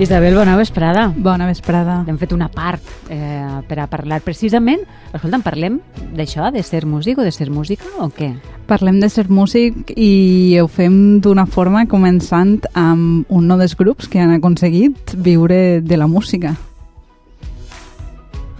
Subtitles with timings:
[0.00, 1.12] Isabel, bona vesprada.
[1.16, 2.00] Bona vesprada.
[2.08, 4.82] Hem fet una part eh, per a parlar precisament...
[5.14, 5.76] Escolta'm, parlem
[6.18, 8.32] d'això, de ser músic o de ser música o què?
[8.66, 14.18] Parlem de ser músic i ho fem d'una forma començant amb un dels grups que
[14.18, 16.56] han aconseguit viure de la música.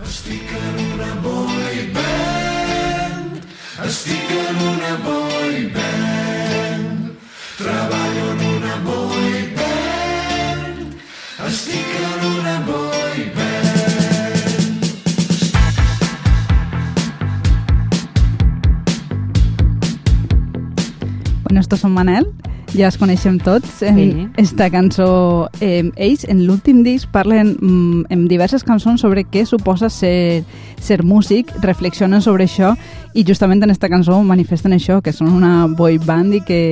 [0.07, 3.43] Estic en una boy band,
[3.91, 6.04] estic en una boy band,
[11.47, 13.65] estic en una boy band.
[21.45, 22.27] Bueno, estos son Manel
[22.75, 23.83] ja els coneixem tots.
[23.87, 24.27] En sí.
[24.41, 29.91] esta cançó, eh, ells en l'últim disc parlen mm, en diverses cançons sobre què suposa
[29.91, 30.45] ser,
[30.83, 32.75] ser músic, reflexionen sobre això
[33.15, 36.63] i justament en esta cançó manifesten això, que són una boy band i que,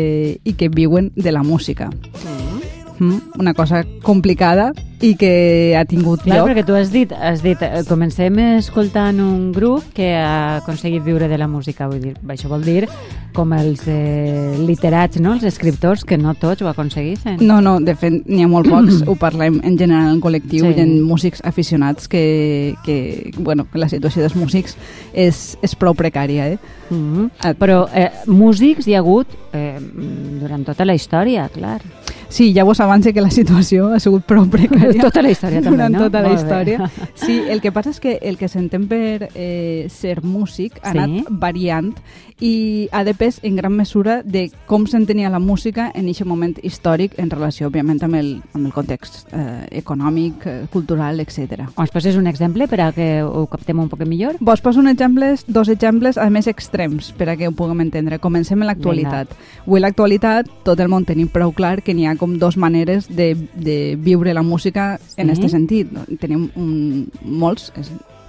[0.43, 1.91] i que viuen de la música.
[1.91, 2.52] Mm.
[2.98, 6.53] Mm, una cosa complicada, i que ha tingut Clar, lloc.
[6.53, 11.29] perquè tu has dit, has dit, eh, comencem escoltant un grup que ha aconseguit viure
[11.29, 12.87] de la música, vull dir, això vol dir
[13.34, 15.33] com els eh, literats, no?
[15.34, 17.41] els escriptors, que no tots ho aconseguissin.
[17.41, 20.75] No, no, de fet, n'hi ha molt pocs, ho parlem en general en col·lectiu, sí.
[20.77, 24.77] i en músics aficionats que, que bueno, la situació dels músics
[25.12, 26.59] és, és prou precària, eh?
[26.91, 27.56] Mm -hmm.
[27.59, 29.81] Però eh, músics hi ha hagut eh,
[30.41, 31.81] durant tota la història, clar.
[32.33, 35.02] Sí, ja vos avance que la situació ha sigut prou precària.
[35.05, 36.06] Tota la història també, Durant no?
[36.06, 36.88] tota la història.
[37.12, 41.03] Sí, el que passa és que el que s'entén per eh, ser músic ha sí.
[41.03, 41.92] anat variant
[42.42, 47.14] i ha depès en gran mesura de com s'entenia la música en aquest moment històric
[47.22, 51.69] en relació, òbviament, amb el, amb el context eh, econòmic, eh, cultural, etc.
[51.71, 54.41] Ens poses un exemple per a que ho captem un poc millor?
[54.41, 58.19] Vos poso un exemple, dos exemples, a més extrems, per a que ho puguem entendre.
[58.19, 59.37] Comencem amb l'actualitat.
[59.66, 63.34] Avui l'actualitat, tot el món tenim prou clar que n'hi ha com dos maneres de,
[63.59, 65.91] de viure la música en aquest sentit.
[66.22, 67.72] Tenim un, molts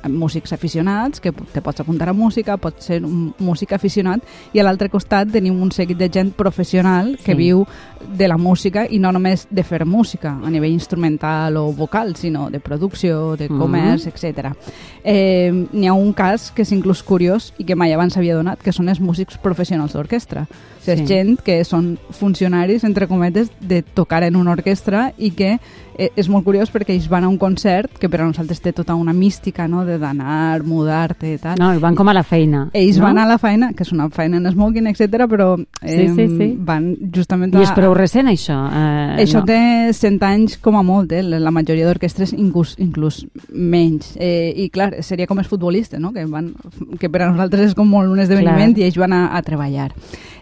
[0.10, 4.66] músics aficionats, que te pots apuntar a música, pots ser un músic aficionat, i a
[4.66, 7.38] l'altre costat tenim un seguit de gent professional que sí.
[7.38, 7.66] viu
[8.04, 12.50] de la música i no només de fer música a nivell instrumental o vocal, sinó
[12.50, 14.30] de producció, de comerç, mm -hmm.
[14.30, 14.56] etc.
[15.04, 18.62] Eh, N'hi ha un cas que és inclús curiós i que mai abans s'havia donat,
[18.62, 20.42] que són els músics professionals d'orquestra.
[20.44, 21.08] O sigui, sí.
[21.08, 25.60] gent que són funcionaris, entre cometes, de tocar en una orquestra i que
[25.98, 28.74] eh, és molt curiós perquè ells van a un concert que per a nosaltres té
[28.76, 31.58] tota una mística, no?, de d'anar, mudar-te i tal.
[31.60, 32.68] No, van com a la feina.
[32.74, 33.08] Ells no?
[33.08, 36.28] van a la feina, que és una feina en smoking, etc però eh, sí, sí,
[36.38, 36.50] sí.
[36.60, 37.62] van justament a...
[37.62, 38.58] I és prou recent, això?
[38.74, 39.48] Eh, això no.
[39.50, 41.24] té 100 anys com a molt, eh?
[41.24, 44.14] la majoria d'orquestres inclús, inclús menys.
[44.18, 46.54] Eh, I clar, seria com els futbolistes, no?, que, van,
[47.00, 48.84] que per a nosaltres és com molt un esdeveniment clar.
[48.84, 49.92] i ells van a, a treballar.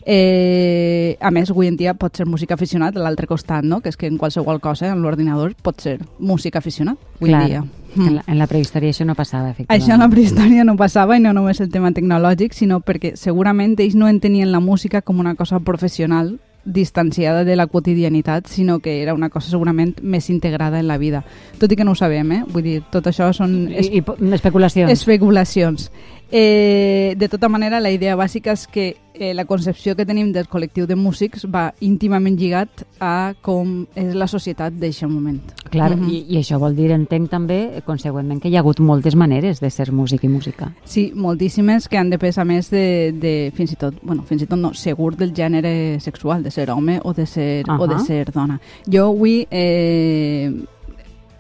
[0.06, 3.82] Eh, a més, avui en dia pot ser músic aficionat a l'altre costat, no?
[3.82, 7.46] que és que en qualsevol cosa, en l'ordinador, pot ser músic aficionat avui Clar.
[7.48, 7.64] dia.
[7.98, 9.82] En la, en la prehistòria això no passava, efectivament.
[9.82, 13.76] Això en la prehistòria no passava, i no només el tema tecnològic, sinó perquè segurament
[13.84, 19.02] ells no entenien la música com una cosa professional distanciada de la quotidianitat, sinó que
[19.02, 21.24] era una cosa segurament més integrada en la vida.
[21.60, 22.42] Tot i que no ho sabem, eh?
[22.48, 23.68] Vull dir, tot això són...
[23.74, 24.92] Es I, i especulacions.
[24.94, 25.90] Especulacions.
[26.32, 30.48] Eh, de tota manera, la idea bàsica és que eh, la concepció que tenim del
[30.50, 35.40] col·lectiu de músics va íntimament lligat a com és la societat d'aquest moment.
[35.72, 36.10] Clar, uh -huh.
[36.10, 39.70] i, i això vol dir, entenc també, consegüentment, que hi ha hagut moltes maneres de
[39.70, 40.74] ser músic i música.
[40.84, 44.48] Sí, moltíssimes que han depès a més de, de fins i tot, bueno, fins i
[44.48, 47.82] tot no, segur del gènere sexual, de ser home o de ser, uh -huh.
[47.82, 48.60] o de ser dona.
[48.88, 50.52] Jo avui eh,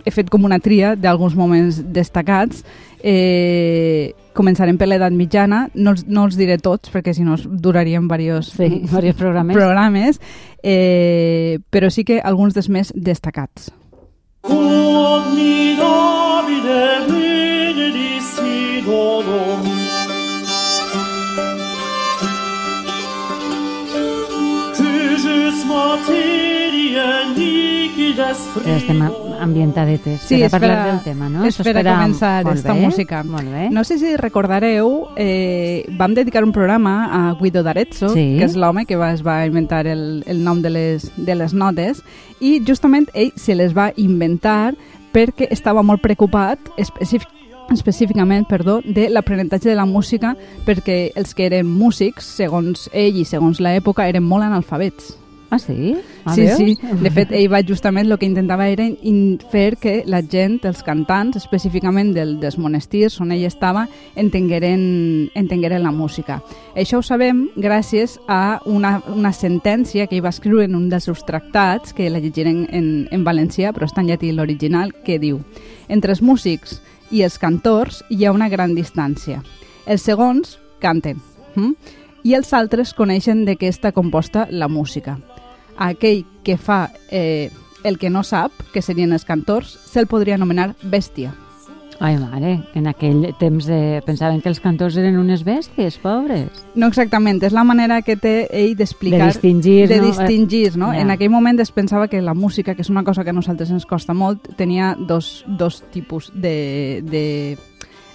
[0.05, 2.63] he fet com una tria d'alguns moments destacats.
[3.01, 8.07] Eh, començarem per l'edat mitjana, no els, no els diré tots perquè si no duraríem
[8.07, 10.21] diversos, sí, diversos programes, programes.
[10.63, 13.71] Eh, però sí que alguns dels més destacats.
[28.37, 29.01] Formidabile Estem
[29.41, 31.43] ambientadetes sí, per a parlar del tema, no?
[31.47, 33.23] És per a començar aquesta música.
[33.27, 33.67] Molt bé.
[33.73, 38.37] No sé si recordareu, eh, vam dedicar un programa a Guido d'Arezzo, sí.
[38.37, 41.53] que és l'home que va, es va inventar el, el nom de les, de les
[41.53, 42.03] notes,
[42.39, 44.73] i justament ell se les va inventar
[45.11, 47.29] perquè estava molt preocupat específic
[47.71, 50.33] específicament, perdó, de l'aprenentatge de la música
[50.67, 55.20] perquè els que eren músics, segons ell i segons l'època, eren molt analfabets.
[55.51, 55.97] Ah, sí?
[56.23, 56.57] Ah, sí, veus?
[56.57, 56.77] sí.
[57.01, 58.85] De fet, ell va justament el que intentava era
[59.51, 63.83] fer que la gent, els cantants, específicament del, dels monestirs on ell estava,
[64.15, 64.85] entengueren,
[65.35, 66.37] entengueren la música.
[66.71, 71.09] Això ho sabem gràcies a una, una sentència que ell va escriure en un dels
[71.09, 75.43] seus tractats, que la llegirem en, en valencià, però està en llatí l'original, que diu
[75.91, 76.77] Entre els músics
[77.11, 79.43] i els cantors hi ha una gran distància.
[79.85, 81.19] Els segons canten,
[81.57, 81.75] hm?
[82.23, 85.19] i els altres coneixen de què està composta la música
[85.89, 87.49] aquell que fa eh,
[87.83, 91.33] el que no sap, que serien els cantors, se'l podria anomenar bèstia.
[92.01, 96.63] Ai, mare, en aquell temps eh, pensaven que els cantors eren unes bèsties, pobres.
[96.73, 99.27] No exactament, és la manera que té ell d'explicar...
[99.27, 100.07] De distingir, de no?
[100.09, 100.89] distingir, no?
[100.95, 101.03] Ja.
[101.03, 103.69] En aquell moment es pensava que la música, que és una cosa que a nosaltres
[103.69, 107.25] ens costa molt, tenia dos, dos tipus de, de...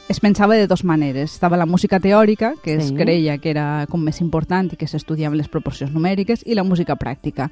[0.09, 1.33] Es pensava de dues maneres.
[1.33, 2.95] Estava la música teòrica, que es Sí.
[2.95, 6.95] creia que era com més important i que s'estudiaven les proporcions numèriques, i la música
[6.97, 7.51] pràctica.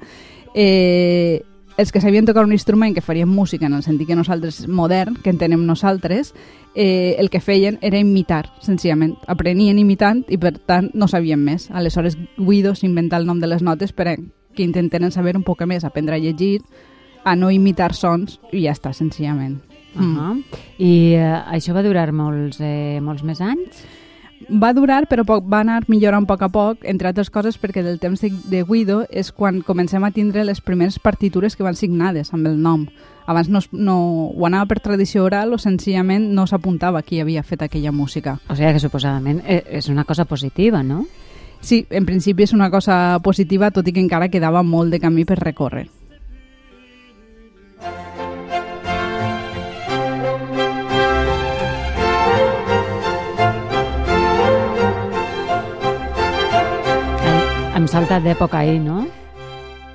[0.53, 1.43] Eh,
[1.77, 5.15] els que sabien tocar un instrument que farien música en el sentit que nosaltres modern,
[5.21, 6.33] que entenem nosaltres,
[6.73, 9.17] eh, el que feien era imitar, senzillament.
[9.27, 11.69] Aprenien imitant i, per tant, no sabien més.
[11.71, 14.15] Aleshores, Guido s'inventa el nom de les notes per a
[14.55, 16.61] que intenten saber un poc més, aprendre a llegir,
[17.25, 19.59] a no imitar sons i ja està, senzillament.
[19.95, 20.43] Uh -huh.
[20.77, 23.85] I eh, això va durar molts, eh, molts més anys?
[24.49, 27.81] Va durar, però poc, va anar millorant a poc a poc, entre altres coses perquè
[27.81, 31.75] del temps de, de Guido és quan comencem a tindre les primeres partitures que van
[31.75, 32.85] signades amb el nom.
[33.25, 33.97] Abans no, no
[34.27, 38.37] ho anava per tradició oral o senzillament no s'apuntava qui havia fet aquella música.
[38.49, 41.05] O sigui que suposadament eh, és una cosa positiva, no?
[41.61, 45.25] Sí, en principi és una cosa positiva, tot i que encara quedava molt de camí
[45.25, 45.87] per recórrer.
[57.75, 59.05] Hem, saltat d'època ahir, no?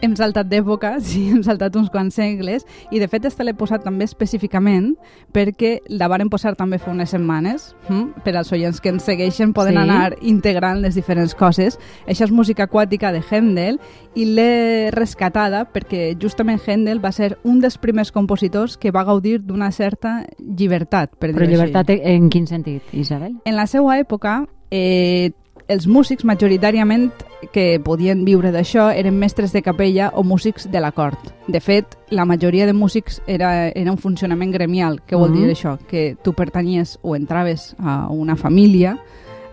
[0.01, 3.83] Hem saltat d'època, sí, hem saltat uns quants segles, i de fet este l'he posat
[3.85, 4.95] també específicament
[5.33, 8.23] perquè la varen posar també fa unes setmanes, hm?
[8.25, 9.83] per als oients que ens segueixen poden Sí.
[9.83, 11.79] anar integrant les diferents coses.
[12.07, 13.81] Això és música aquàtica de Händel
[14.15, 19.41] i l'he rescatada perquè justament Händel va ser un dels primers compositors que va gaudir
[19.45, 22.01] d'una certa llibertat, per Però dir-ho llibertat així.
[22.05, 23.37] en quin sentit, Isabel?
[23.45, 25.33] En la seva època, eh,
[25.71, 27.13] els músics majoritàriament
[27.55, 31.31] que podien viure d'això eren mestres de capella o músics de la cort.
[31.47, 34.99] De fet, la majoria de músics era, era un funcionament gremial.
[35.07, 35.37] Què vol Mhm.
[35.39, 35.79] dir això?
[35.87, 38.99] Que tu pertanyies o entraves a una família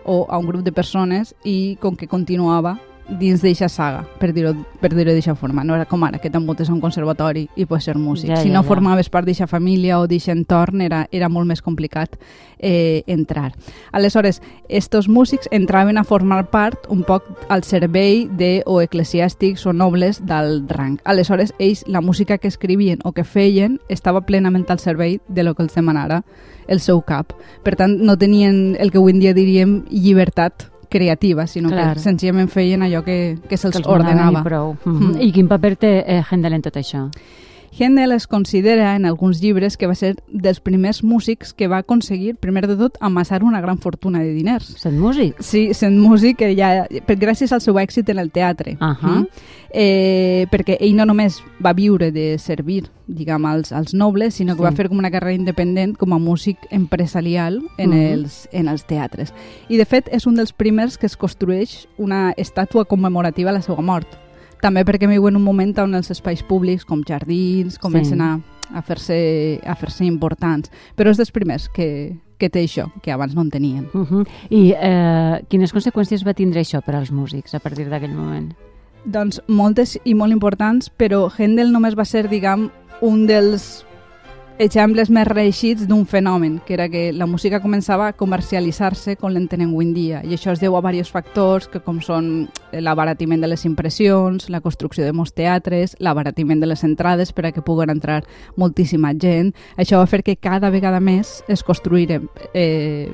[0.04, 4.52] o a un grup de persones i com que continuava dins d'eixa saga, per dir-ho
[4.82, 5.64] per dir d'eixa forma.
[5.64, 8.30] No era com ara, que t'embotes a un conservatori i pots ser músic.
[8.30, 8.68] Ja, si ja, no ja.
[8.68, 12.18] formaves part d'eixa família o d'eixa entorn, era, era molt més complicat
[12.58, 13.52] eh, entrar.
[13.92, 19.72] Aleshores, estos músics entraven a formar part un poc al servei de o eclesiàstics o
[19.72, 20.98] nobles d'alt rang.
[21.04, 25.54] Aleshores, ells, la música que escrivien o que feien estava plenament al servei de lo
[25.54, 26.22] que els demanara
[26.68, 27.32] el seu cap.
[27.64, 31.94] Per tant, no tenien el que avui en dia diríem llibertat creativa, sinó Clar.
[31.94, 34.40] que senzillament feien allò que, que se'ls ordenava.
[34.40, 34.76] I, prou.
[34.84, 35.20] Mhm.
[35.20, 37.08] I quin paper té eh, Händel en tot això?
[37.76, 42.36] Händel es considera en alguns llibres que va ser dels primers músics que va aconseguir,
[42.36, 44.64] primer de tot, amassar una gran fortuna de diners.
[44.78, 45.40] Sent músic?
[45.40, 48.76] Sí, sent músic ja, per, gràcies al seu èxit en el teatre.
[48.80, 49.20] Ahà.
[49.20, 49.26] Mm?
[49.70, 54.62] eh, perquè ell no només va viure de servir diguem, als, als nobles, sinó que
[54.62, 54.64] Sí.
[54.64, 58.12] va fer com una carrera independent com a músic empresarial en, Mhm.
[58.12, 59.32] els, en els teatres.
[59.68, 63.62] I de fet és un dels primers que es construeix una estàtua commemorativa a la
[63.62, 64.06] seva mort.
[64.62, 68.24] També perquè viu en un moment on els espais públics com jardins comencen Sí.
[68.24, 70.70] a, a fer-se a fer importants.
[70.96, 73.88] Però és dels primers que, que té això, que abans no en tenien.
[73.94, 74.26] Uh -huh.
[74.50, 78.54] I eh, quines conseqüències va tindre això per als músics a partir d'aquell moment?
[79.04, 83.86] Doncs moltes i molt importants, però Händel només va ser, diguem, un dels
[84.58, 89.70] exemples més reeixits d'un fenomen, que era que la música començava a comercialitzar-se com l'entenem
[89.70, 90.20] avui en dia.
[90.26, 94.60] I això es deu a diversos factors, que com són l'abaratiment de les impressions, la
[94.60, 98.24] construcció de molts teatres, l'abaratiment de les entrades per a que puguen entrar
[98.56, 99.54] moltíssima gent.
[99.76, 103.08] Això va fer que cada vegada més es construïren eh,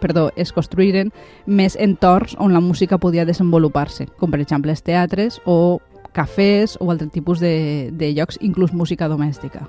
[0.00, 1.12] perdó, es construïren
[1.46, 5.80] més entorns on la música podia desenvolupar-se, com per exemple els teatres o
[6.12, 9.66] cafès o altre tipus de, de llocs, inclús música domèstica.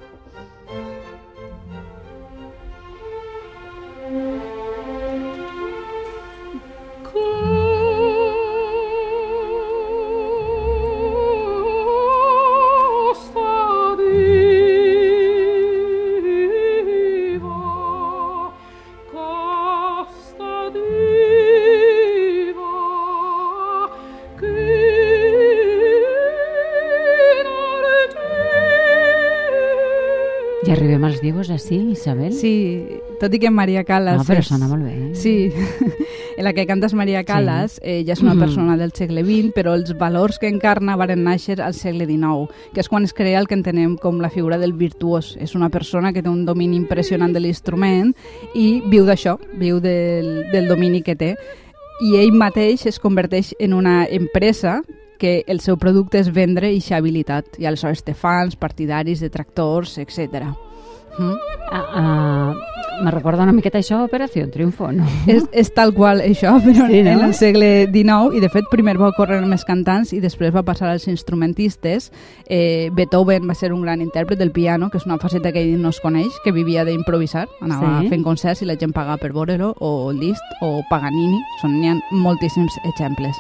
[30.66, 32.34] Pues dius així, Isabel?
[32.34, 32.86] Sí,
[33.20, 34.18] tot i que Maria Callas...
[34.20, 34.92] No, però és- sona molt bé.
[34.92, 35.16] eh?
[35.16, 35.52] Sí,
[36.38, 37.80] en la que cantes Maria Callas, sí.
[37.84, 38.40] eh, ja és una Mhm.
[38.40, 42.82] persona del segle XX, però els valors que encarna varen néixer al segle XIX, que
[42.82, 45.38] és quan es crea el que entenem com la figura del virtuós.
[45.40, 48.14] És una persona que té un domini impressionant de l'instrument
[48.54, 51.36] i viu d'això, viu del, del domini que té.
[52.04, 54.82] I ell mateix es converteix en una empresa
[55.20, 57.60] que el seu producte és vendre eixa habilitat.
[57.60, 60.48] I aleshores té fans, partidaris, detractors, etc.
[61.20, 61.36] Mm?
[61.70, 62.69] Ah, ah,
[63.04, 65.06] me recorda una miqueta això, Operació Triunfo, no?
[65.28, 67.12] és, és tal qual això, però Sí, no?
[67.12, 70.54] en el segle XIX, i de fet primer va ocórrer amb els cantants i després
[70.56, 72.12] va passar als instrumentistes.
[72.50, 75.80] Eh, Beethoven va ser un gran intèrpret del piano, que és una faceta que ell
[75.82, 78.10] no es coneix, que vivia d'improvisar, anava Sí.
[78.10, 81.96] fent concerts i la gent pagava per veure-lo, o Liszt, o Paganini, són, n'hi ha
[82.12, 83.36] moltíssims exemples.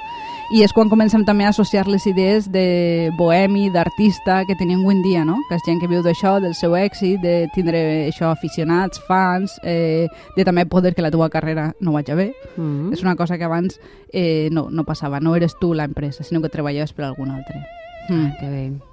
[0.51, 4.96] I és quan comencem també a associar les idees de bohemi, d'artista que tenim avui
[4.96, 5.36] en dia, no?
[5.48, 8.98] que és gent que viu d'això, del seu èxit, de tindre això aficionats,
[9.29, 12.29] fans, eh, de també poder que la teva carrera no vagi bé.
[12.57, 12.93] Mm.
[12.93, 13.79] És una cosa que abans
[14.12, 17.65] eh, no, no passava, no eres tu l'empresa, sinó que treballaves per algun altre.
[18.09, 18.25] Mm.
[18.25, 18.88] Ah, que bé.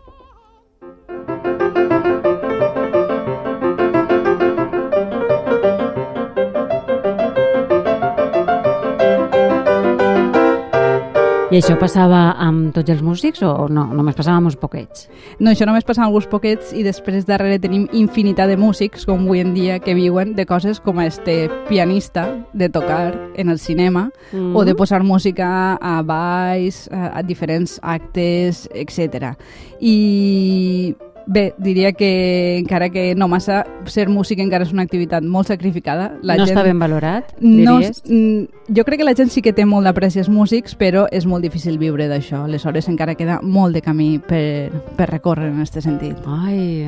[11.47, 13.85] I això passava amb tots els músics o no?
[13.95, 15.05] Només passava amb uns poquets?
[15.39, 19.23] No, això només passa amb alguns poquets i després darrere tenim infinitat de músics, com
[19.23, 24.09] avui en dia, que viuen de coses com este pianista, de tocar en el cinema,
[24.33, 24.57] Mm.
[24.57, 29.37] o de posar música a balls, a, a diferents actes, etc.
[29.81, 35.49] I bé, diria que encara que no massa, ser músic encara és una activitat molt
[35.49, 36.13] sacrificada.
[36.23, 38.03] no està ben valorat, No, diries?
[38.07, 41.27] mm, jo crec que la gent sí que té molt d'apreci als músics, però és
[41.27, 42.45] molt difícil viure d'això.
[42.45, 46.17] Aleshores encara queda molt de camí per, per recórrer en aquest sentit.
[46.27, 46.85] Ai,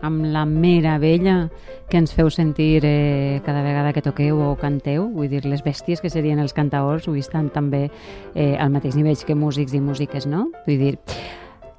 [0.00, 1.50] amb la meravella
[1.88, 6.00] que ens feu sentir eh, cada vegada que toqueu o canteu, vull dir, les bèsties
[6.00, 7.90] que serien els cantaors, ho estan també
[8.34, 10.50] eh, al mateix nivell que músics i músiques, no?
[10.66, 10.98] Vull dir,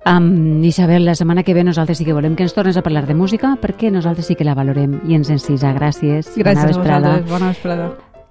[0.10, 3.06] Um, Isabel, la setmana que ve nosaltres sí que volem que ens tornes a parlar
[3.06, 5.70] de música perquè nosaltres sí que la valorem i ens encisa.
[5.76, 6.34] Gràcies.
[6.34, 7.10] Gràcies Bona a vesprada.
[7.10, 7.32] vosaltres.
[7.32, 8.09] Bona vesprada.